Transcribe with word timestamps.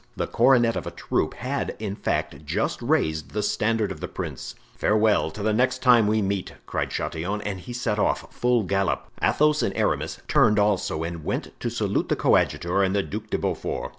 The 0.15 0.25
cornet 0.25 0.75
of 0.75 0.87
a 0.87 0.97
troop 0.97 1.35
had 1.35 1.75
in 1.77 1.95
fact 1.95 2.43
just 2.43 2.81
raised 2.81 3.33
the 3.33 3.43
standard 3.43 3.91
of 3.91 3.99
the 3.99 4.07
prince. 4.07 4.55
"Farewell, 4.75 5.29
till 5.29 5.43
the 5.43 5.53
next 5.53 5.83
time 5.83 6.07
we 6.07 6.23
meet," 6.23 6.55
cried 6.65 6.89
Chatillon, 6.89 7.39
and 7.43 7.59
he 7.59 7.71
set 7.71 7.99
off, 7.99 8.33
full 8.33 8.63
gallop. 8.63 9.05
Athos 9.21 9.61
and 9.61 9.77
Aramis 9.77 10.19
turned 10.27 10.57
also 10.57 11.03
and 11.03 11.23
went 11.23 11.53
to 11.59 11.69
salute 11.69 12.09
the 12.09 12.15
coadjutor 12.15 12.81
and 12.81 12.95
the 12.95 13.03
Duc 13.03 13.29
de 13.29 13.37
Beaufort. 13.37 13.89